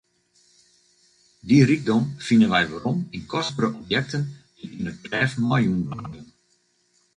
Dy 1.47 1.57
rykdom 1.69 2.03
fine 2.27 2.47
wy 2.53 2.61
werom 2.69 2.99
yn 3.15 3.23
kostbere 3.31 3.69
objekten 3.79 4.23
dy't 4.57 4.75
yn 4.77 4.89
it 4.91 4.99
grêf 5.05 5.31
meijûn 5.47 5.81
waarden. 5.89 6.25